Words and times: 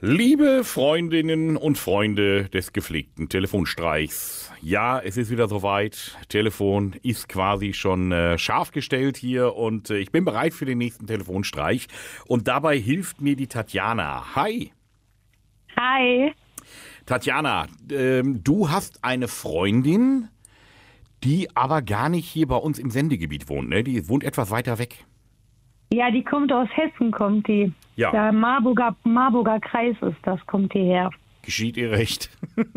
Liebe 0.00 0.62
Freundinnen 0.62 1.56
und 1.56 1.76
Freunde 1.76 2.48
des 2.50 2.72
gepflegten 2.72 3.28
Telefonstreichs. 3.28 4.52
Ja, 4.62 5.00
es 5.00 5.16
ist 5.16 5.28
wieder 5.28 5.48
soweit. 5.48 6.16
Telefon 6.28 6.94
ist 7.02 7.28
quasi 7.28 7.72
schon 7.72 8.12
äh, 8.12 8.38
scharf 8.38 8.70
gestellt 8.70 9.16
hier 9.16 9.56
und 9.56 9.90
äh, 9.90 9.98
ich 9.98 10.12
bin 10.12 10.24
bereit 10.24 10.54
für 10.54 10.66
den 10.66 10.78
nächsten 10.78 11.08
Telefonstreich. 11.08 11.88
Und 12.28 12.46
dabei 12.46 12.78
hilft 12.78 13.20
mir 13.20 13.34
die 13.34 13.48
Tatjana. 13.48 14.36
Hi. 14.36 14.70
Hi. 15.76 16.32
Tatjana, 17.04 17.66
ähm, 17.90 18.44
du 18.44 18.70
hast 18.70 19.02
eine 19.02 19.26
Freundin, 19.26 20.28
die 21.24 21.48
aber 21.56 21.82
gar 21.82 22.08
nicht 22.08 22.28
hier 22.28 22.46
bei 22.46 22.56
uns 22.56 22.78
im 22.78 22.92
Sendegebiet 22.92 23.48
wohnt. 23.48 23.68
Ne? 23.68 23.82
Die 23.82 24.08
wohnt 24.08 24.22
etwas 24.22 24.52
weiter 24.52 24.78
weg. 24.78 25.07
Ja, 25.92 26.10
die 26.10 26.22
kommt 26.22 26.52
aus 26.52 26.68
Hessen, 26.72 27.10
kommt 27.10 27.48
die. 27.48 27.72
Ja. 27.96 28.10
Der 28.10 28.32
Marburger, 28.32 28.94
Marburger 29.04 29.58
Kreis 29.60 29.96
ist 30.02 30.18
das, 30.22 30.44
kommt 30.46 30.74
die 30.74 30.84
her. 30.84 31.10
Geschieht 31.42 31.76
ihr 31.76 31.90
recht. 31.90 32.30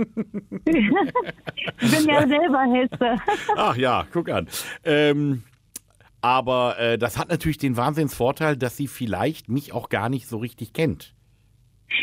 Ich 1.82 1.92
bin 1.92 2.08
ja 2.08 2.28
selber 2.28 2.62
Hesse. 2.72 3.22
Ach 3.58 3.76
ja, 3.76 4.06
guck 4.12 4.30
an. 4.30 4.48
Ähm, 4.84 5.44
aber 6.22 6.80
äh, 6.80 6.98
das 6.98 7.18
hat 7.18 7.30
natürlich 7.30 7.58
den 7.58 7.76
Wahnsinnsvorteil, 7.76 8.56
dass 8.56 8.78
sie 8.78 8.88
vielleicht 8.88 9.50
mich 9.50 9.74
auch 9.74 9.90
gar 9.90 10.10
nicht 10.10 10.28
so 10.28 10.38
richtig 10.38 10.74
kennt. 10.74 11.14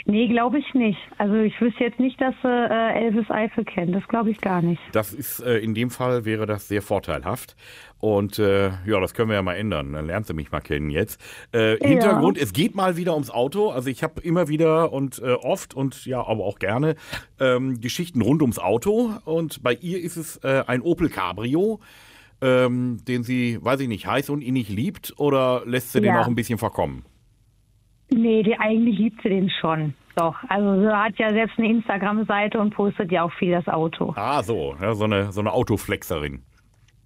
Nee, 0.05 0.28
glaube 0.28 0.59
ich 0.59 0.74
nicht. 0.74 0.98
Also 1.19 1.34
ich 1.37 1.60
wüsste 1.60 1.84
jetzt 1.84 1.98
nicht, 1.98 2.20
dass 2.20 2.34
sie 2.42 2.48
äh, 2.48 3.06
Elvis 3.06 3.30
Eifel 3.30 3.65
kennt. 3.65 3.95
Das 3.95 4.06
glaube 4.09 4.30
ich 4.30 4.41
gar 4.41 4.62
nicht. 4.62 4.80
Das 4.92 5.12
ist 5.12 5.41
äh, 5.41 5.59
in 5.59 5.74
dem 5.74 5.91
Fall 5.91 6.24
wäre 6.24 6.47
das 6.47 6.69
sehr 6.69 6.83
vorteilhaft. 6.83 7.56
Und 8.01 8.38
äh, 8.38 8.69
ja, 8.87 9.01
das 9.01 9.14
können 9.14 9.28
wir 9.30 9.34
ja 9.37 9.42
mal 9.42 9.55
ändern. 9.55 9.92
Dann 9.92 10.06
lernt 10.06 10.27
sie 10.27 10.34
mich 10.34 10.52
mal 10.52 10.61
kennen 10.61 10.91
jetzt. 10.91 11.20
Äh, 11.52 11.73
Ja. 11.83 11.88
Hintergrund, 11.88 12.38
es 12.38 12.52
geht 12.52 12.74
mal 12.74 12.97
wieder 12.97 13.14
ums 13.14 13.30
Auto. 13.30 13.70
Also 13.70 13.88
ich 13.91 14.02
habe 14.02 14.20
immer 14.20 14.48
wieder 14.48 14.92
und 14.92 15.19
äh, 15.20 15.33
oft 15.33 15.74
und 15.74 16.05
ja, 16.06 16.25
aber 16.25 16.45
auch 16.45 16.59
gerne 16.59 16.95
ähm, 17.41 17.80
Geschichten 17.80 18.23
rund 18.23 18.42
ums 18.42 18.59
Auto. 18.59 19.12
Und 19.25 19.62
bei 19.62 19.75
ihr 19.75 20.00
ist 20.00 20.17
es 20.17 20.36
äh, 20.45 20.64
ein 20.67 20.80
Opel 20.83 21.08
Cabrio. 21.08 21.80
Ähm, 22.41 22.98
den 23.08 23.25
sie, 23.25 23.58
weiß 23.61 23.80
ich 23.80 23.89
nicht, 23.89 24.06
heiß 24.06 24.30
und 24.30 24.42
innig 24.42 24.69
liebt 24.69 25.12
oder 25.19 25.62
lässt 25.67 25.91
sie 25.92 26.00
den 26.00 26.14
Ja. 26.14 26.20
auch 26.23 26.28
ein 26.28 26.36
bisschen 26.36 26.56
verkommen? 26.56 27.05
Nee, 28.11 28.42
die 28.42 28.59
eigentlich 28.59 28.98
liebt 28.98 29.23
sie 29.23 29.28
den 29.28 29.51
schon. 29.61 29.95
Doch. 30.17 30.34
Also 30.48 30.81
sie 30.81 30.89
hat 30.92 31.17
ja 31.19 31.31
selbst 31.31 31.59
eine 31.59 31.69
Instagram-Seite 31.69 32.59
und 32.59 32.70
postet 32.75 33.12
ja 33.12 33.23
auch 33.23 33.33
viel 33.33 33.53
das 33.53 33.69
Auto. 33.69 34.12
Ah, 34.17 34.42
so, 34.42 34.75
ja, 34.81 34.95
so 34.95 35.05
eine, 35.05 35.31
so 35.33 35.41
eine 35.41 35.53
Autoflexerin. 35.53 36.42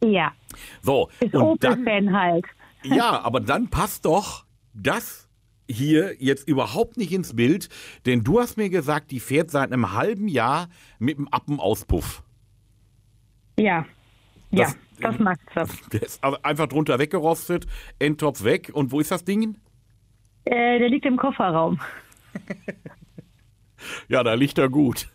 Ja. 0.03 0.33
So, 0.81 1.09
Ist 1.21 1.35
Opel-Fan 1.35 2.19
halt. 2.19 2.45
ja, 2.85 3.21
aber 3.23 3.41
dann 3.41 3.69
passt 3.69 4.05
doch 4.07 4.45
das 4.75 5.29
hier 5.69 6.15
jetzt 6.19 6.49
überhaupt 6.49 6.97
nicht 6.97 7.13
ins 7.13 7.37
Bild, 7.37 7.69
denn 8.07 8.25
du 8.25 8.41
hast 8.41 8.57
mir 8.57 8.69
gesagt, 8.71 9.11
die 9.11 9.21
fährt 9.21 9.51
seit 9.51 9.73
einem 9.73 9.93
halben 9.93 10.29
Jahr 10.29 10.69
mit 10.99 11.19
dem 11.19 11.29
Appenauspuff. 11.31 12.23
Ja. 13.59 13.85
Ja, 14.51 14.65
Das- 14.65 14.77
das, 15.01 15.19
macht 15.19 15.41
sie. 15.55 15.91
Der 15.93 16.03
ist 16.03 16.23
einfach 16.23 16.67
drunter 16.69 16.99
weggerostet, 16.99 17.67
Endtopf 17.99 18.45
weg. 18.45 18.71
Und 18.73 18.93
wo 18.93 19.01
ist 19.01 19.11
das 19.11 19.25
Ding? 19.25 19.57
Äh, 20.45 20.79
der 20.79 20.89
liegt 20.89 21.07
im 21.07 21.17
Kofferraum. 21.17 21.79
Ja, 24.09 24.23
da 24.23 24.35
liegt 24.35 24.59
er 24.59 24.69
gut. 24.69 25.09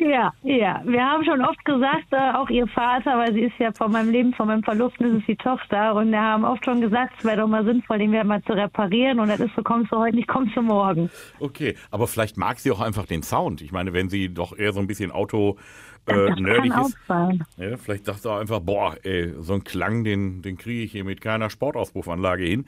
Ja, 0.00 0.32
ja. 0.42 0.82
Wir 0.84 1.04
haben 1.04 1.24
schon 1.24 1.40
oft 1.44 1.64
gesagt, 1.64 2.06
äh, 2.10 2.32
auch 2.34 2.50
ihr 2.50 2.66
Vater, 2.66 3.16
weil 3.16 3.32
sie 3.32 3.42
ist 3.42 3.54
ja 3.58 3.70
von 3.72 3.92
meinem 3.92 4.10
Leben, 4.10 4.34
von 4.34 4.48
meinem 4.48 4.64
Verlobten, 4.64 5.06
ist 5.06 5.20
es 5.20 5.26
die 5.26 5.36
Tochter. 5.36 5.94
Und 5.94 6.10
wir 6.10 6.20
haben 6.20 6.44
oft 6.44 6.64
schon 6.64 6.80
gesagt, 6.80 7.14
es 7.18 7.24
wäre 7.24 7.38
doch 7.38 7.46
mal 7.46 7.64
sinnvoll, 7.64 7.98
den 7.98 8.10
wieder 8.10 8.24
mal 8.24 8.42
zu 8.42 8.54
reparieren. 8.54 9.20
Und 9.20 9.28
das 9.28 9.40
ist 9.40 9.54
so, 9.54 9.62
kommst 9.62 9.92
du 9.92 9.96
heute 9.96 10.16
nicht, 10.16 10.26
kommst 10.26 10.56
du 10.56 10.62
morgen. 10.62 11.10
Okay, 11.38 11.76
aber 11.90 12.08
vielleicht 12.08 12.36
mag 12.36 12.58
sie 12.58 12.72
auch 12.72 12.80
einfach 12.80 13.06
den 13.06 13.22
Sound. 13.22 13.62
Ich 13.62 13.70
meine, 13.70 13.92
wenn 13.92 14.08
sie 14.08 14.32
doch 14.32 14.56
eher 14.56 14.72
so 14.72 14.80
ein 14.80 14.88
bisschen 14.88 15.12
Auto 15.12 15.58
äh, 16.06 16.28
das 16.28 16.40
nerdig 16.40 16.72
kann 16.72 16.82
auch 16.82 16.88
ist. 16.88 16.98
sein. 17.06 17.44
Ja, 17.56 17.76
vielleicht 17.76 18.08
dachte 18.08 18.28
er 18.28 18.40
einfach, 18.40 18.60
boah, 18.60 18.96
ey, 19.04 19.32
so 19.38 19.52
einen 19.52 19.64
Klang, 19.64 20.02
den, 20.02 20.42
den 20.42 20.58
kriege 20.58 20.82
ich 20.82 20.92
hier 20.92 21.04
mit 21.04 21.20
keiner 21.20 21.50
Sportauspuffanlage 21.50 22.44
hin. 22.44 22.66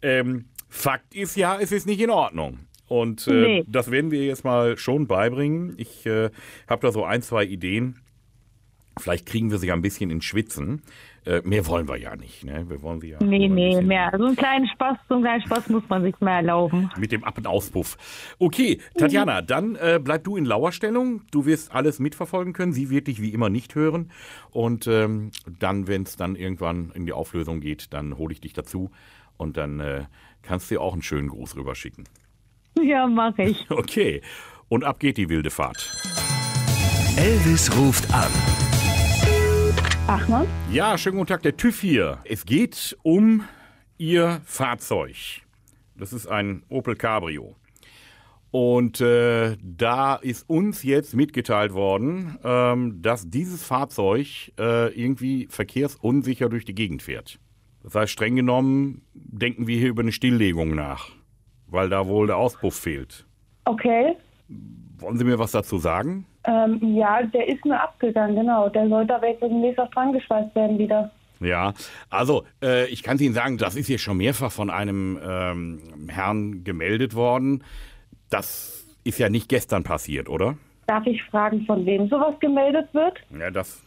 Ähm, 0.00 0.46
Fakt 0.68 1.14
ist 1.14 1.36
ja, 1.36 1.58
es 1.60 1.72
ist 1.72 1.86
nicht 1.86 2.00
in 2.00 2.10
Ordnung. 2.10 2.60
Und 2.86 3.26
äh, 3.26 3.32
Nee. 3.32 3.64
das 3.66 3.90
werden 3.90 4.10
wir 4.10 4.24
jetzt 4.24 4.44
mal 4.44 4.78
schon 4.78 5.06
beibringen. 5.06 5.74
Ich 5.76 6.06
äh, 6.06 6.30
habe 6.68 6.86
da 6.86 6.92
so 6.92 7.04
ein, 7.04 7.20
zwei 7.22 7.44
Ideen. 7.44 8.00
Vielleicht 8.98 9.26
kriegen 9.26 9.50
wir 9.52 9.58
sie 9.58 9.68
ja 9.68 9.74
ein 9.74 9.82
bisschen 9.82 10.10
ins 10.10 10.24
Schwitzen. 10.24 10.82
Äh, 11.24 11.42
mehr 11.44 11.66
wollen 11.66 11.86
wir 11.86 11.96
ja 11.96 12.16
nicht. 12.16 12.44
Ne? 12.44 12.68
Wir 12.68 12.82
wollen 12.82 13.00
sie 13.00 13.10
ja 13.10 13.18
Nee, 13.22 13.46
nee, 13.48 13.80
mehr. 13.82 14.10
So 14.16 14.24
einen 14.24 14.34
kleinen 14.34 14.66
Spaß, 14.66 14.96
so 15.08 15.14
einen 15.14 15.22
kleinen 15.24 15.42
Spaß 15.42 15.68
muss 15.68 15.84
man 15.88 16.02
sich 16.02 16.18
mal 16.20 16.36
erlauben. 16.36 16.90
Mit 16.96 17.12
dem 17.12 17.22
Ab- 17.22 17.38
und 17.38 17.46
Auspuff. 17.46 17.96
Okay, 18.40 18.80
Tatjana, 18.96 19.42
dann 19.42 19.76
äh, 19.76 20.00
bleib 20.02 20.24
du 20.24 20.36
in 20.36 20.44
Lauerstellung. 20.46 21.22
Du 21.30 21.46
wirst 21.46 21.72
alles 21.72 22.00
mitverfolgen 22.00 22.54
können. 22.54 22.72
Sie 22.72 22.90
wird 22.90 23.06
dich 23.06 23.20
wie 23.22 23.32
immer 23.32 23.50
nicht 23.50 23.74
hören. 23.76 24.10
Und 24.50 24.86
ähm, 24.88 25.30
dann, 25.60 25.86
wenn 25.86 26.02
es 26.02 26.16
dann 26.16 26.34
irgendwann 26.34 26.90
in 26.94 27.06
die 27.06 27.12
Auflösung 27.12 27.60
geht, 27.60 27.92
dann 27.92 28.16
hole 28.16 28.32
ich 28.32 28.40
dich 28.40 28.54
dazu. 28.54 28.90
Und 29.38 29.56
dann 29.56 29.80
äh, 29.80 30.04
kannst 30.42 30.70
du 30.70 30.74
dir 30.74 30.80
auch 30.82 30.92
einen 30.92 31.02
schönen 31.02 31.28
Gruß 31.28 31.56
rüberschicken. 31.56 32.04
Ja, 32.82 33.06
mache 33.06 33.44
ich. 33.44 33.66
Okay, 33.70 34.20
und 34.68 34.84
ab 34.84 35.00
geht 35.00 35.16
die 35.16 35.28
wilde 35.28 35.50
Fahrt. 35.50 35.90
Elvis 37.16 37.74
ruft 37.76 38.12
an. 38.12 38.30
Ach 40.06 40.28
ne? 40.28 40.46
Ja, 40.70 40.98
schönen 40.98 41.16
guten 41.16 41.28
Tag, 41.28 41.42
der 41.42 41.56
TÜV 41.56 41.80
hier. 41.80 42.18
Es 42.24 42.44
geht 42.44 42.96
um 43.02 43.44
Ihr 43.96 44.40
Fahrzeug. 44.44 45.42
Das 45.96 46.12
ist 46.12 46.26
ein 46.26 46.62
Opel 46.68 46.94
Cabrio. 46.94 47.56
Und 48.50 49.00
äh, 49.00 49.56
da 49.62 50.14
ist 50.16 50.48
uns 50.48 50.82
jetzt 50.82 51.14
mitgeteilt 51.14 51.74
worden, 51.74 52.38
ähm, 52.42 53.02
dass 53.02 53.28
dieses 53.28 53.62
Fahrzeug 53.64 54.52
äh, 54.58 54.88
irgendwie 54.94 55.48
verkehrsunsicher 55.50 56.48
durch 56.48 56.64
die 56.64 56.74
Gegend 56.74 57.02
fährt. 57.02 57.38
Das 57.82 57.94
heißt, 57.94 58.12
streng 58.12 58.36
genommen 58.36 59.02
denken 59.14 59.66
wir 59.66 59.78
hier 59.78 59.88
über 59.88 60.02
eine 60.02 60.12
Stilllegung 60.12 60.74
nach, 60.74 61.10
weil 61.66 61.88
da 61.88 62.06
wohl 62.06 62.26
der 62.26 62.36
Auspuff 62.36 62.74
fehlt. 62.74 63.24
Okay. 63.64 64.16
Wollen 64.98 65.16
Sie 65.16 65.24
mir 65.24 65.38
was 65.38 65.52
dazu 65.52 65.78
sagen? 65.78 66.26
Ähm, 66.44 66.96
ja, 66.96 67.22
der 67.22 67.48
ist 67.48 67.64
mir 67.64 67.80
abgegangen, 67.80 68.36
genau. 68.36 68.68
Der 68.68 68.88
sollte 68.88 69.14
aber 69.14 69.28
jetzt 69.28 69.42
demnächst 69.42 69.78
auch 69.78 69.90
dran 69.90 70.12
geschweißt 70.12 70.54
werden 70.54 70.78
wieder. 70.78 71.10
Ja, 71.40 71.72
also 72.10 72.44
äh, 72.62 72.86
ich 72.88 73.02
kann 73.02 73.18
Ihnen 73.18 73.34
sagen, 73.34 73.58
das 73.58 73.76
ist 73.76 73.86
hier 73.86 73.98
schon 73.98 74.16
mehrfach 74.16 74.50
von 74.50 74.70
einem 74.70 75.18
ähm, 75.22 76.08
Herrn 76.08 76.64
gemeldet 76.64 77.14
worden. 77.14 77.62
Das 78.28 78.84
ist 79.04 79.18
ja 79.18 79.28
nicht 79.28 79.48
gestern 79.48 79.84
passiert, 79.84 80.28
oder? 80.28 80.56
Darf 80.86 81.06
ich 81.06 81.22
fragen, 81.24 81.64
von 81.66 81.84
wem 81.86 82.08
sowas 82.08 82.34
gemeldet 82.40 82.88
wird? 82.92 83.18
Ja, 83.38 83.50
das, 83.50 83.82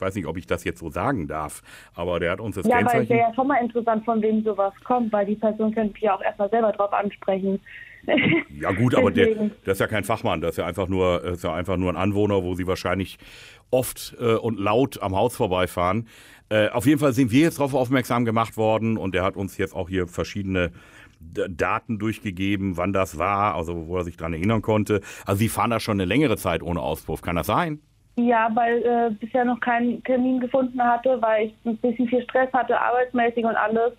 weiß 0.00 0.14
nicht, 0.14 0.26
ob 0.26 0.36
ich 0.36 0.46
das 0.46 0.64
jetzt 0.64 0.80
so 0.80 0.90
sagen 0.90 1.26
darf, 1.28 1.62
aber 1.94 2.20
der 2.20 2.32
hat 2.32 2.40
uns 2.40 2.56
das 2.56 2.66
Ja, 2.66 2.76
weil 2.76 2.84
es 2.84 2.90
Kennzeichen. 2.92 3.10
wäre 3.10 3.28
ja 3.28 3.34
schon 3.34 3.46
mal 3.46 3.62
interessant, 3.62 4.04
von 4.04 4.22
wem 4.22 4.42
sowas 4.44 4.72
kommt, 4.84 5.12
weil 5.12 5.26
die 5.26 5.36
Person 5.36 5.74
könnte 5.74 5.98
ja 6.00 6.16
auch 6.16 6.22
erstmal 6.22 6.50
selber 6.50 6.72
drauf 6.72 6.92
ansprechen. 6.92 7.60
Ja 8.60 8.70
gut, 8.72 8.94
aber 8.94 9.10
der, 9.10 9.28
der 9.34 9.72
ist 9.72 9.80
ja 9.80 9.86
kein 9.86 10.04
Fachmann, 10.04 10.42
das 10.42 10.50
ist 10.52 10.56
ja 10.58 10.66
einfach 10.66 10.88
nur, 10.88 11.20
das 11.20 11.38
ist 11.38 11.44
ja 11.44 11.54
einfach 11.54 11.78
nur 11.78 11.90
ein 11.90 11.96
Anwohner, 11.96 12.42
wo 12.42 12.54
sie 12.54 12.66
wahrscheinlich 12.66 13.16
oft 13.70 14.14
äh, 14.20 14.34
und 14.34 14.58
laut 14.60 15.02
am 15.02 15.16
Haus 15.16 15.36
vorbeifahren. 15.36 16.06
Äh, 16.50 16.68
auf 16.68 16.84
jeden 16.86 16.98
Fall 17.00 17.14
sind 17.14 17.30
wir 17.32 17.40
jetzt 17.40 17.58
darauf 17.58 17.72
aufmerksam 17.74 18.26
gemacht 18.26 18.58
worden 18.58 18.98
und 18.98 19.14
der 19.14 19.22
hat 19.22 19.36
uns 19.36 19.56
jetzt 19.56 19.74
auch 19.74 19.88
hier 19.88 20.06
verschiedene 20.06 20.70
Daten 21.20 21.98
durchgegeben, 21.98 22.76
wann 22.76 22.92
das 22.92 23.18
war, 23.18 23.54
also 23.54 23.86
wo 23.86 23.96
er 23.96 24.04
sich 24.04 24.16
dran 24.16 24.34
erinnern 24.34 24.62
konnte. 24.62 25.00
Also 25.24 25.38
sie 25.38 25.48
fahren 25.48 25.70
da 25.70 25.80
schon 25.80 25.96
eine 25.96 26.04
längere 26.04 26.36
Zeit 26.36 26.62
ohne 26.62 26.80
Auspuff, 26.80 27.22
kann 27.22 27.36
das 27.36 27.46
sein? 27.46 27.80
Ja, 28.16 28.48
weil 28.54 28.82
äh, 28.82 29.10
bisher 29.10 29.44
noch 29.44 29.60
keinen 29.60 30.02
Termin 30.04 30.40
gefunden 30.40 30.80
hatte, 30.82 31.20
weil 31.20 31.46
ich 31.46 31.54
ein 31.64 31.76
bisschen 31.78 32.08
viel 32.08 32.22
Stress 32.22 32.52
hatte, 32.52 32.80
arbeitsmäßig 32.80 33.44
und 33.44 33.56
alles. 33.56 33.92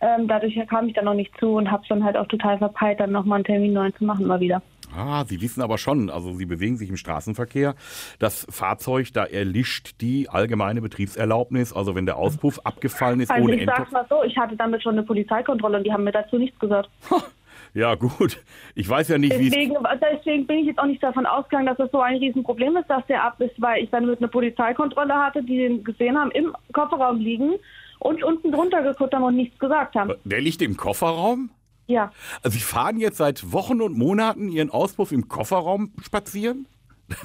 Ähm, 0.00 0.28
dadurch 0.28 0.58
kam 0.68 0.88
ich 0.88 0.94
dann 0.94 1.04
noch 1.04 1.14
nicht 1.14 1.36
zu 1.38 1.56
und 1.56 1.70
habe 1.70 1.82
dann 1.88 2.02
halt 2.02 2.16
auch 2.16 2.26
total 2.26 2.56
verpeilt, 2.56 3.00
dann 3.00 3.12
nochmal 3.12 3.36
einen 3.36 3.44
Termin 3.44 3.74
neu 3.74 3.90
zu 3.90 4.04
machen, 4.04 4.26
mal 4.26 4.40
wieder. 4.40 4.62
Ah, 4.96 5.24
Sie 5.24 5.40
wissen 5.40 5.62
aber 5.62 5.78
schon, 5.78 6.10
also 6.10 6.32
Sie 6.32 6.46
bewegen 6.46 6.76
sich 6.76 6.88
im 6.88 6.96
Straßenverkehr. 6.96 7.74
Das 8.18 8.46
Fahrzeug, 8.50 9.12
da 9.12 9.24
erlischt 9.24 10.00
die 10.00 10.28
allgemeine 10.28 10.80
Betriebserlaubnis. 10.80 11.72
Also 11.72 11.94
wenn 11.94 12.06
der 12.06 12.16
Auspuff 12.16 12.60
abgefallen 12.64 13.20
ist 13.20 13.30
Also 13.30 13.44
ohne 13.44 13.56
ich 13.56 13.66
sag's 13.66 13.92
mal 13.92 14.06
so, 14.08 14.24
ich 14.24 14.36
hatte 14.36 14.56
damit 14.56 14.82
schon 14.82 14.94
eine 14.94 15.02
Polizeikontrolle 15.02 15.78
und 15.78 15.84
die 15.84 15.92
haben 15.92 16.04
mir 16.04 16.12
dazu 16.12 16.38
nichts 16.38 16.58
gesagt. 16.58 16.88
Ja 17.74 17.94
gut, 17.94 18.42
ich 18.74 18.88
weiß 18.88 19.08
ja 19.08 19.18
nicht, 19.18 19.38
wie 19.38 19.46
es... 19.46 19.52
Deswegen, 19.52 19.76
deswegen 20.00 20.46
bin 20.46 20.58
ich 20.58 20.66
jetzt 20.66 20.78
auch 20.78 20.86
nicht 20.86 21.02
davon 21.02 21.26
ausgegangen, 21.26 21.66
dass 21.66 21.78
es 21.78 21.90
so 21.92 22.00
ein 22.00 22.16
Riesenproblem 22.16 22.76
ist, 22.76 22.90
dass 22.90 23.06
der 23.06 23.22
ab 23.22 23.40
ist, 23.40 23.60
weil 23.60 23.84
ich 23.84 23.90
dann 23.90 24.06
mit 24.06 24.18
einer 24.18 24.28
Polizeikontrolle 24.28 25.14
hatte, 25.14 25.42
die 25.42 25.58
den 25.58 25.84
gesehen 25.84 26.18
haben, 26.18 26.30
im 26.32 26.54
Kofferraum 26.72 27.18
liegen 27.18 27.54
und 28.00 28.22
unten 28.24 28.50
drunter 28.50 28.82
geguckt 28.82 29.14
haben 29.14 29.22
und 29.22 29.36
nichts 29.36 29.58
gesagt 29.58 29.94
haben. 29.94 30.14
Der 30.24 30.40
liegt 30.40 30.62
im 30.62 30.76
Kofferraum? 30.76 31.50
Ja, 31.86 32.12
Also 32.42 32.56
Sie 32.56 32.64
fahren 32.64 32.98
jetzt 33.00 33.16
seit 33.16 33.52
Wochen 33.52 33.80
und 33.80 33.98
Monaten 33.98 34.48
Ihren 34.48 34.70
Auspuff 34.70 35.10
im 35.12 35.28
Kofferraum 35.28 35.92
spazieren? 36.02 36.66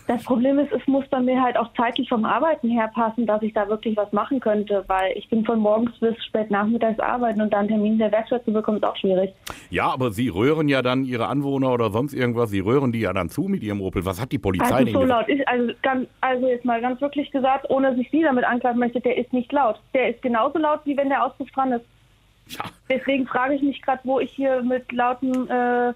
Das 0.07 0.23
Problem 0.23 0.59
ist, 0.59 0.71
es 0.71 0.85
muss 0.87 1.07
bei 1.09 1.19
mir 1.19 1.41
halt 1.41 1.57
auch 1.57 1.71
zeitlich 1.75 2.09
vom 2.09 2.25
Arbeiten 2.25 2.69
her 2.69 2.89
passen, 2.93 3.25
dass 3.25 3.41
ich 3.41 3.53
da 3.53 3.67
wirklich 3.67 3.95
was 3.97 4.11
machen 4.11 4.39
könnte, 4.39 4.83
weil 4.87 5.13
ich 5.15 5.29
bin 5.29 5.45
von 5.45 5.59
morgens 5.59 5.97
bis 5.99 6.15
spät 6.25 6.49
nachmittags 6.51 6.99
arbeiten 6.99 7.41
und 7.41 7.51
dann 7.53 7.61
einen 7.61 7.69
Termin 7.69 7.93
in 7.93 7.99
der 7.99 8.11
Werkstatt 8.11 8.45
zu 8.45 8.51
bekommen, 8.51 8.77
ist 8.77 8.83
auch 8.83 8.95
schwierig. 8.97 9.33
Ja, 9.69 9.91
aber 9.91 10.11
Sie 10.11 10.29
röhren 10.29 10.67
ja 10.67 10.81
dann 10.81 11.05
Ihre 11.05 11.27
Anwohner 11.27 11.71
oder 11.71 11.91
sonst 11.91 12.13
irgendwas, 12.13 12.49
Sie 12.49 12.59
röhren 12.59 12.91
die 12.91 13.01
ja 13.01 13.13
dann 13.13 13.29
zu 13.29 13.43
mit 13.43 13.63
Ihrem 13.63 13.81
Opel. 13.81 14.05
Was 14.05 14.21
hat 14.21 14.31
die 14.31 14.39
Polizei 14.39 14.65
Also 14.65 14.85
denn 14.85 14.93
so 14.93 15.03
laut 15.03 15.27
ist, 15.27 15.47
also, 15.47 15.73
ganz, 15.81 16.07
also 16.21 16.47
jetzt 16.47 16.65
mal 16.65 16.81
ganz 16.81 17.01
wirklich 17.01 17.31
gesagt, 17.31 17.69
ohne 17.69 17.91
dass 17.91 17.99
ich 17.99 18.09
Sie 18.11 18.21
damit 18.21 18.45
anklagen 18.45 18.79
möchte, 18.79 18.99
der 19.01 19.17
ist 19.17 19.33
nicht 19.33 19.51
laut. 19.51 19.79
Der 19.93 20.09
ist 20.09 20.21
genauso 20.21 20.59
laut, 20.59 20.81
wie 20.85 20.97
wenn 20.97 21.09
der 21.09 21.23
Auspuff 21.23 21.49
dran 21.51 21.73
ist. 21.73 21.85
Ja, 22.47 22.65
Deswegen 22.89 23.25
frage 23.25 23.55
ich 23.55 23.61
mich 23.63 23.81
gerade, 23.81 24.01
wo 24.03 24.19
ich 24.19 24.31
hier 24.31 24.61
mit 24.61 24.91
lautem 24.91 25.49
äh, 25.49 25.93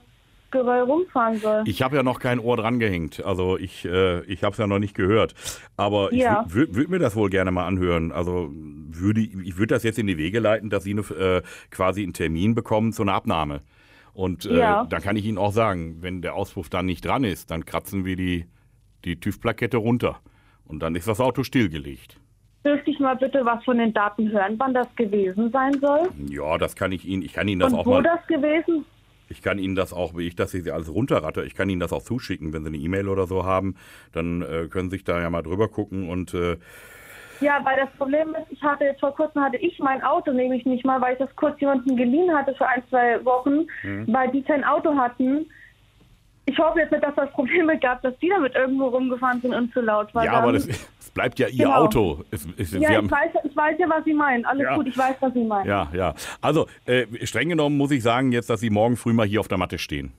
Geröll 0.52 0.82
rumfahren 0.82 1.38
soll. 1.40 1.64
ich 1.66 1.82
habe 1.82 1.96
ja 1.96 2.04
noch 2.04 2.20
kein 2.20 2.40
Ohr 2.40 2.58
dran 2.58 2.80
gehängt. 2.80 3.24
Also 3.24 3.58
ich, 3.58 3.86
äh, 3.86 4.22
ich 4.26 4.44
habe 4.44 4.54
es 4.54 4.58
ja 4.58 4.68
noch 4.68 4.80
nicht 4.80 4.96
gehört. 4.96 5.34
Aber 5.78 6.12
ich 6.12 6.24
Ja. 6.24 6.46
würde 6.48 6.76
würd 6.76 6.90
mir 6.90 7.00
das 7.00 7.16
wohl 7.16 7.30
gerne 7.30 7.52
mal 7.52 7.66
anhören. 7.68 8.12
Also 8.12 8.50
würde 8.52 9.22
ich 9.22 9.58
würde 9.58 9.76
das 9.76 9.84
jetzt 9.84 10.00
in 10.00 10.08
die 10.08 10.18
Wege 10.18 10.40
leiten, 10.40 10.70
dass 10.70 10.84
Sie 10.84 10.92
eine, 10.92 11.02
äh, 11.02 11.42
quasi 11.72 12.04
einen 12.04 12.14
Termin 12.14 12.56
bekommen 12.56 12.92
zu 12.94 13.02
einer 13.04 13.14
Abnahme. 13.14 13.62
Und 14.14 14.46
äh, 14.46 14.58
Ja. 14.60 14.86
dann 14.90 15.02
kann 15.02 15.16
ich 15.16 15.26
Ihnen 15.26 15.38
auch 15.38 15.52
sagen, 15.54 15.98
wenn 16.02 16.22
der 16.22 16.34
Auspuff 16.36 16.70
dann 16.70 16.86
nicht 16.86 17.06
dran 17.06 17.24
ist, 17.24 17.52
dann 17.52 17.66
kratzen 17.66 18.04
wir 18.06 18.16
die, 18.16 18.46
die 19.06 19.20
TÜV-Plakette 19.20 19.78
runter. 19.78 20.20
Und 20.66 20.80
dann 20.82 20.96
ist 20.96 21.08
das 21.08 21.20
Auto 21.22 21.44
stillgelegt. 21.44 22.20
Dürfte 22.66 22.92
ich 22.92 23.00
mal 23.00 23.16
bitte 23.16 23.46
was 23.46 23.64
von 23.64 23.78
den 23.78 23.94
Daten 23.94 24.30
hören, 24.32 24.56
wann 24.58 24.74
das 24.74 24.88
gewesen 24.98 25.50
sein 25.52 25.80
soll? 25.80 26.10
Ja, 26.30 26.58
das 26.58 26.76
kann 26.76 26.92
ich 26.92 27.06
Ihnen, 27.06 27.24
ich 27.24 27.32
kann 27.32 27.48
Ihnen 27.48 27.62
das 27.62 27.72
Und 27.72 27.80
auch 27.80 27.86
wo 27.86 27.92
mal. 27.94 28.04
das 28.04 28.26
gewesen? 28.28 28.84
Ich 29.30 29.42
kann 29.42 29.60
Ihnen 29.60 29.76
das 29.76 29.94
auch, 29.94 30.18
wie 30.18 30.28
ich 30.28 30.36
das 30.36 30.52
hier 30.52 30.74
alles 30.74 30.92
runterratte, 30.94 31.44
ich 31.44 31.56
kann 31.56 31.70
Ihnen 31.70 31.80
das 31.80 31.94
auch 31.94 32.02
zuschicken, 32.02 32.52
wenn 32.52 32.64
Sie 32.64 32.70
eine 32.70 32.78
E-Mail 32.78 33.08
oder 33.08 33.28
so 33.28 33.46
haben, 33.46 33.76
dann 34.12 34.42
äh, 34.42 34.68
können 34.70 34.90
Sie 34.90 34.98
sich 34.98 35.04
da 35.04 35.22
ja 35.22 35.30
mal 35.30 35.44
drüber 35.44 35.68
gucken 35.68 36.10
und 36.10 36.34
äh, 36.34 36.58
Ja, 37.40 37.62
weil 37.64 37.78
das 37.78 37.90
Problem 37.98 38.30
ist, 38.36 38.52
ich 38.52 38.62
hatte 38.64 38.86
jetzt 38.86 39.00
vor 39.00 39.16
kurzem 39.16 39.42
hatte 39.42 39.58
ich 39.58 39.78
mein 39.80 40.02
Auto 40.02 40.32
nämlich 40.32 40.66
nicht 40.66 40.84
mal, 40.84 41.00
weil 41.00 41.14
ich 41.14 41.20
das 41.20 41.34
kurz 41.36 41.60
jemandem 41.62 41.96
geliehen 41.96 42.36
hatte 42.36 42.54
für 42.56 42.68
ein, 42.68 42.84
zwei 42.90 43.24
Wochen, 43.24 43.68
Mhm. 43.84 44.12
weil 44.12 44.32
die 44.32 44.42
kein 44.42 44.64
Auto 44.64 44.96
hatten. 44.96 45.46
Ich 46.50 46.58
hoffe 46.58 46.80
jetzt 46.80 46.92
nicht, 46.92 47.04
dass 47.04 47.14
das 47.16 47.32
Probleme 47.32 47.78
gab, 47.78 48.02
dass 48.02 48.18
die 48.20 48.30
damit 48.30 48.56
irgendwo 48.56 48.88
rumgefahren 48.88 49.40
sind 49.42 49.54
und 49.54 49.72
zu 49.72 49.82
laut 49.82 50.14
war. 50.16 50.26
ja, 50.26 50.34
aber 50.34 50.54
das, 50.54 50.68
es 50.68 51.12
bleibt 51.12 51.38
ja 51.38 51.48
Ihr 51.48 51.66
Genau. 51.66 51.76
Auto. 51.76 52.24
Es, 52.32 52.48
es, 52.58 52.72
ja, 52.72 52.90
haben, 52.90 53.06
ich 53.06 53.12
weiß, 53.12 53.32
ich 53.44 53.56
weiß 53.56 53.78
ja, 53.78 53.88
was 53.88 54.04
Sie 54.04 54.14
meinen. 54.14 54.46
Alles 54.46 54.64
Ja. 54.64 54.76
gut, 54.76 54.88
ich 54.88 54.98
weiß, 54.98 55.16
was 55.20 55.32
Sie 55.34 55.44
meinen. 55.44 55.68
ja, 55.68 55.88
ja. 55.94 56.16
Also 56.42 56.66
äh, 56.86 57.06
streng 57.26 57.50
genommen 57.50 57.78
muss 57.78 57.92
ich 57.92 58.02
sagen 58.02 58.32
jetzt, 58.32 58.50
dass 58.50 58.62
Sie 58.62 58.72
morgen 58.72 58.98
früh 58.98 59.14
mal 59.14 59.28
hier 59.28 59.40
auf 59.42 59.48
der 59.48 59.58
Matte 59.60 59.78
stehen 59.78 60.12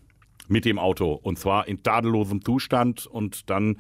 mit 0.49 0.65
dem 0.65 0.79
Auto 0.79 1.19
und 1.21 1.39
zwar 1.39 1.67
in 1.67 1.83
tadellosem 1.83 2.45
Zustand 2.45 3.07
und 3.07 3.51
dann 3.51 3.79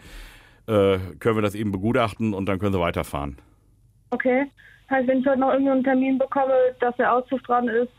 äh, 0.67 0.99
können 1.21 1.37
wir 1.37 1.43
das 1.43 1.55
eben 1.55 1.71
begutachten 1.71 2.35
und 2.35 2.47
dann 2.47 2.59
können 2.59 2.73
Sie 2.73 2.81
weiterfahren. 2.81 3.39
Okay. 4.11 4.47
Heißt, 4.91 5.07
wenn 5.07 5.21
ich 5.21 5.27
heute 5.27 5.39
noch 5.39 5.53
irgendeinen 5.53 5.85
Termin 5.85 6.19
bekomme, 6.19 6.55
dass 6.81 6.97
der 6.97 7.23
dran 7.47 7.69
ist, 7.69 7.93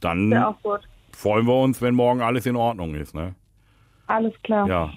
Dann 0.00 0.30
wäre 0.30 0.48
auch 0.48 0.62
gut. 0.62 0.80
freuen 1.12 1.46
wir 1.46 1.60
uns, 1.60 1.82
wenn 1.82 1.94
morgen 1.94 2.22
alles 2.22 2.46
in 2.46 2.56
Ordnung 2.56 2.94
ist. 2.94 3.14
Ne? 3.14 3.34
Alles 4.06 4.34
klar. 4.42 4.66
Ja. 4.68 4.92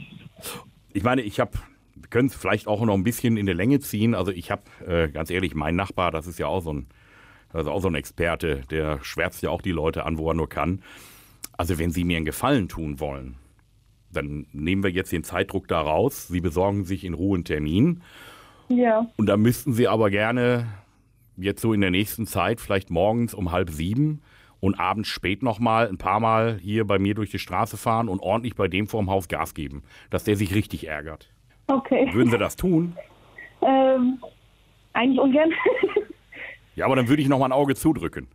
Ich 0.94 1.04
meine, 1.04 1.21
ich 1.21 1.39
habe, 1.39 1.51
wir 1.95 2.09
können 2.09 2.27
es 2.27 2.36
vielleicht 2.36 2.68
auch 2.68 2.83
noch 2.83 2.94
ein 2.94 3.04
bisschen 3.04 3.38
in 3.38 3.45
der 3.45 3.56
Länge 3.56 3.80
ziehen. 3.80 4.15
Also 4.15 4.31
ich 4.31 4.51
habe, 4.51 4.63
äh, 4.86 5.09
ganz 5.09 5.30
ehrlich, 5.30 5.56
mein 5.56 5.75
Nachbar, 5.75 6.12
das 6.12 6.27
ist 6.27 6.39
ja 6.39 6.48
auch 6.48 6.62
so 6.62 6.74
ein, 6.74 6.88
ist 7.54 7.68
auch 7.68 7.81
so 7.81 7.88
ein 7.88 7.95
Experte, 7.95 8.62
der 8.69 9.04
schwärzt 9.04 9.42
ja 9.42 9.50
auch 9.50 9.62
die 9.62 9.71
Leute 9.71 10.06
an, 10.06 10.18
wo 10.18 10.30
er 10.30 10.33
nur 10.33 10.50
kann. 10.50 10.81
Also 11.54 11.80
wenn 11.80 11.92
Sie 11.92 12.04
mir 12.04 12.18
einen 12.18 12.25
Gefallen 12.25 12.68
tun 12.68 13.00
wollen, 13.00 13.36
dann 14.12 14.48
nehmen 14.51 14.83
wir 14.83 14.92
jetzt 14.92 15.12
den 15.12 15.24
Zeitdruck 15.24 15.68
da 15.68 15.81
raus. 15.81 16.27
Sie 16.27 16.42
besorgen 16.42 16.86
sich 16.86 17.04
in 17.04 17.13
Ruhe 17.13 17.36
einen 17.36 17.45
Termin. 17.45 18.04
Ja. 18.69 19.07
Und 19.18 19.27
da 19.27 19.38
müssten 19.38 19.74
Sie 19.74 19.88
aber 19.88 20.09
gerne 20.09 20.68
jetzt 21.36 21.62
so 21.62 21.74
in 21.74 21.81
der 21.81 21.92
nächsten 21.92 22.25
Zeit, 22.25 22.59
vielleicht 22.59 22.89
morgens 22.89 23.33
um 23.33 23.51
halb 23.51 23.69
sieben 23.69 24.21
und 24.59 24.80
abends 24.80 25.09
spät 25.09 25.44
nochmal 25.44 25.88
ein 25.88 25.98
paar 25.98 26.19
Mal 26.19 26.57
hier 26.62 26.86
bei 26.86 27.00
mir 27.00 27.13
durch 27.15 27.30
die 27.31 27.39
Straße 27.39 27.77
fahren 27.77 28.09
und 28.09 28.19
ordentlich 28.21 28.56
bei 28.56 28.68
dem 28.68 28.88
vorm 28.88 29.09
Haus 29.09 29.27
Gas 29.27 29.54
geben, 29.54 29.83
dass 30.09 30.24
der 30.24 30.36
sich 30.36 30.54
richtig 30.56 30.88
ärgert. 30.88 31.30
Okay. 31.68 32.09
Würden 32.13 32.31
Sie 32.31 32.38
das 32.38 32.56
tun? 32.56 32.95
Ähm, 33.62 34.19
eigentlich 34.94 35.19
ungern. 35.19 35.51
Ja, 36.75 36.86
aber 36.86 36.95
dann 36.95 37.07
würde 37.09 37.24
ich 37.24 37.27
nochmal 37.27 37.50
ein 37.50 37.54
Auge 37.54 37.74
zudrücken. 37.74 38.27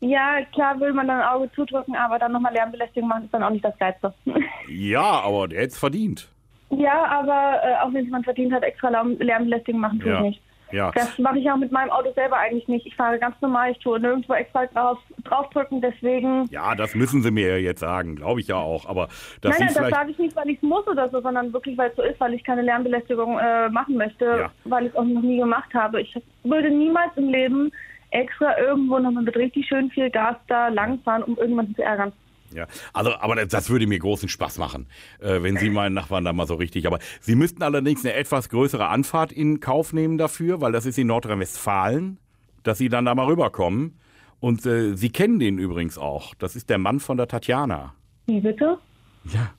ja, 0.00 0.44
klar 0.52 0.78
will 0.78 0.92
man 0.92 1.08
dann 1.08 1.20
ein 1.22 1.26
Auge 1.28 1.50
zudrücken, 1.52 1.96
aber 1.96 2.18
dann 2.18 2.32
nochmal 2.32 2.52
Lärmbelästigung 2.52 3.08
machen 3.08 3.24
ist 3.24 3.32
dann 3.32 3.42
auch 3.42 3.48
nicht 3.48 3.64
das 3.64 3.78
Geilste. 3.78 4.12
Ja, 4.68 5.00
aber 5.22 5.48
der 5.48 5.60
hätte 5.60 5.68
es 5.72 5.78
verdient. 5.78 6.28
ja, 6.68 7.06
aber 7.06 7.62
äh, 7.64 7.76
auch 7.82 7.88
wenn 7.94 8.00
es 8.00 8.04
jemand 8.04 8.26
verdient 8.26 8.52
hat, 8.52 8.62
extra 8.62 8.90
Lärm 8.90 9.16
Lärmbelästigung 9.18 9.80
machen 9.80 10.00
tue 10.00 10.10
Ja. 10.10 10.16
ich 10.18 10.22
nicht. 10.22 10.42
Ja. 10.72 10.90
Das 10.92 11.18
mache 11.18 11.38
ich 11.38 11.50
auch 11.50 11.56
mit 11.56 11.72
meinem 11.72 11.90
Auto 11.90 12.12
selber 12.14 12.36
eigentlich 12.36 12.68
nicht. 12.68 12.86
Ich 12.86 12.94
fahre 12.96 13.18
ganz 13.18 13.34
normal, 13.40 13.72
ich 13.72 13.78
tue 13.78 13.98
nirgendwo 14.00 14.34
extra 14.34 14.66
drauf, 14.66 14.98
draufdrücken, 15.24 15.80
deswegen... 15.80 16.46
Ja, 16.50 16.74
das 16.74 16.94
müssen 16.94 17.22
Sie 17.22 17.30
mir 17.30 17.48
ja 17.48 17.56
jetzt 17.56 17.80
sagen, 17.80 18.16
glaube 18.16 18.40
ich 18.40 18.48
ja 18.48 18.56
auch. 18.56 18.86
Aber 18.86 19.08
dass 19.40 19.58
nein, 19.58 19.70
nein, 19.72 19.82
das 19.82 19.90
sage 19.90 20.10
ich 20.10 20.18
nicht, 20.18 20.36
weil 20.36 20.50
ich 20.50 20.56
es 20.56 20.62
muss 20.62 20.86
oder 20.86 21.08
so, 21.08 21.20
sondern 21.20 21.52
wirklich, 21.52 21.76
weil 21.78 21.90
es 21.90 21.96
so 21.96 22.02
ist, 22.02 22.20
weil 22.20 22.34
ich 22.34 22.44
keine 22.44 22.62
Lärmbelästigung 22.62 23.38
äh, 23.38 23.68
machen 23.68 23.96
möchte, 23.96 24.24
Ja. 24.24 24.50
weil 24.64 24.86
ich 24.86 24.90
es 24.92 24.96
auch 24.96 25.04
noch 25.04 25.22
nie 25.22 25.38
gemacht 25.38 25.72
habe. 25.74 26.00
Ich 26.00 26.14
würde 26.44 26.70
niemals 26.70 27.16
im 27.16 27.28
Leben 27.28 27.70
extra 28.10 28.58
irgendwo 28.58 28.98
nochmal 28.98 29.24
mit 29.24 29.36
richtig 29.36 29.66
schön 29.66 29.90
viel 29.90 30.10
Gas 30.10 30.36
da 30.48 30.68
langfahren, 30.68 31.22
um 31.22 31.36
irgendjemanden 31.36 31.74
zu 31.74 31.82
ärgern. 31.82 32.12
Ja, 32.54 32.66
also, 32.92 33.14
aber 33.14 33.46
das, 33.46 33.68
würde 33.68 33.86
mir 33.86 33.98
großen 33.98 34.28
Spaß 34.28 34.58
machen, 34.58 34.86
äh, 35.20 35.42
wenn 35.42 35.56
Sie 35.56 35.70
meinen 35.70 35.94
Nachbarn 35.94 36.24
da 36.24 36.32
mal 36.32 36.46
so 36.46 36.54
richtig. 36.54 36.86
Aber 36.86 36.98
Sie 37.20 37.34
müssten 37.34 37.62
allerdings 37.62 38.04
eine 38.04 38.14
etwas 38.14 38.48
größere 38.48 38.88
Anfahrt 38.88 39.32
in 39.32 39.60
Kauf 39.60 39.92
nehmen 39.92 40.18
dafür, 40.18 40.60
weil 40.60 40.72
das 40.72 40.86
ist 40.86 40.98
in 40.98 41.08
Nordrhein-Westfalen, 41.08 42.18
dass 42.62 42.78
Sie 42.78 42.88
dann 42.88 43.04
da 43.04 43.14
mal 43.14 43.26
rüberkommen. 43.26 43.98
Und 44.40 44.64
äh, 44.66 44.94
Sie 44.96 45.10
kennen 45.10 45.38
den 45.38 45.58
übrigens 45.58 45.98
auch. 45.98 46.34
Das 46.36 46.56
ist 46.56 46.70
der 46.70 46.78
Mann 46.78 47.00
von 47.00 47.16
der 47.16 47.28
Tatjana. 47.28 47.94
Wie 48.26 48.40
bitte? 48.40 48.78
Ja, 49.24 49.52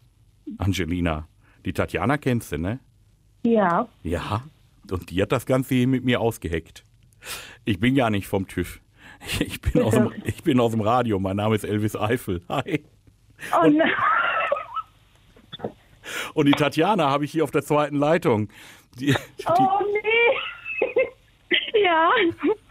Angelina. 0.57 1.27
Die 1.65 1.73
Tatjana 1.73 2.17
kennst 2.17 2.51
du, 2.51 2.57
ne? 2.57 2.79
Ja. 3.43 3.87
Ja. 4.03 4.43
Und 4.89 5.11
die 5.11 5.21
hat 5.21 5.31
das 5.31 5.45
Ganze 5.45 5.75
hier 5.75 5.87
mit 5.87 6.05
mir 6.05 6.21
ausgeheckt. 6.21 6.83
Ich 7.65 7.79
bin 7.79 7.95
ja 7.95 8.09
nicht 8.09 8.27
vom 8.27 8.47
TÜV. 8.47 8.79
Ich 9.39 9.61
bin, 9.61 9.81
aus 9.83 9.93
dem, 9.93 10.13
ich 10.23 10.43
bin 10.43 10.59
aus 10.59 10.71
dem 10.71 10.81
Radio. 10.81 11.19
Mein 11.19 11.37
Name 11.37 11.55
ist 11.55 11.63
Elvis 11.63 11.95
Eifel. 11.95 12.41
Hi. 12.49 12.83
Oh 13.53 13.67
nein. 13.67 13.91
Und 16.33 16.45
die 16.47 16.51
Tatjana 16.53 17.09
habe 17.09 17.25
ich 17.25 17.31
hier 17.31 17.43
auf 17.43 17.51
der 17.51 17.61
zweiten 17.63 17.95
Leitung. 17.97 18.49
Die, 18.95 19.07
die, 19.07 19.45
Oh 19.47 19.79
nee. 19.91 20.37
ja. 21.83 22.09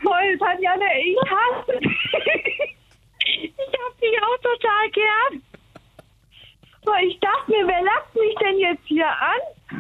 Voll, 0.03 0.39
Tatjana, 0.39 0.85
ich 1.01 1.17
hasse 1.31 1.79
dich. 1.79 2.77
Ich 3.41 3.55
hab 3.57 4.01
dich 4.01 4.23
auch 4.23 4.39
total 4.43 4.91
gern. 4.91 5.43
So, 6.85 6.93
ich 7.07 7.21
dachte 7.21 7.51
mir, 7.51 7.67
wer 7.67 7.83
lasst 7.83 8.15
mich 8.15 8.35
denn 8.41 8.59
jetzt 8.59 8.85
hier 8.87 9.07
an? 9.09 9.77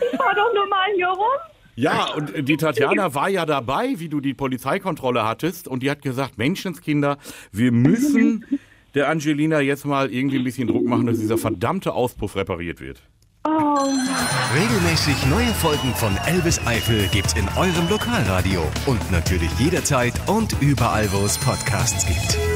Ich 0.00 0.16
fahr 0.16 0.34
doch 0.34 0.52
nur 0.54 0.66
mal 0.68 0.90
hier 0.94 1.08
rum. 1.08 1.40
Ja, 1.76 2.12
und 2.14 2.48
die 2.48 2.56
Tatjana 2.56 3.14
war 3.14 3.28
ja 3.28 3.46
dabei, 3.46 3.94
wie 3.98 4.08
du 4.08 4.20
die 4.20 4.34
Polizeikontrolle 4.34 5.24
hattest. 5.24 5.68
Und 5.68 5.82
die 5.82 5.90
hat 5.90 6.02
gesagt, 6.02 6.38
Menschenskinder, 6.38 7.18
wir 7.52 7.72
müssen 7.72 8.44
der 8.94 9.08
Angelina 9.08 9.60
jetzt 9.60 9.84
mal 9.84 10.12
irgendwie 10.12 10.38
ein 10.38 10.44
bisschen 10.44 10.68
Druck 10.68 10.86
machen, 10.86 11.06
dass 11.06 11.18
dieser 11.18 11.38
verdammte 11.38 11.92
Auspuff 11.92 12.36
repariert 12.36 12.80
wird. 12.80 13.02
Oh, 13.46 13.88
Regelmäßig 14.54 15.26
neue 15.26 15.52
Folgen 15.54 15.92
von 15.96 16.16
Elvis 16.26 16.60
Eifel 16.66 17.08
gibt's 17.08 17.34
in 17.34 17.46
eurem 17.58 17.88
Lokalradio 17.90 18.62
und 18.86 19.10
natürlich 19.10 19.50
jederzeit 19.58 20.14
und 20.28 20.56
überall, 20.62 21.12
wo 21.12 21.26
es 21.26 21.36
Podcasts 21.36 22.06
gibt. 22.06 22.53